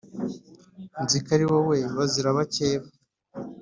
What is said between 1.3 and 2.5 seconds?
ari wowe bazira